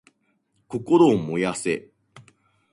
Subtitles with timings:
[0.67, 1.91] 心を燃やせ！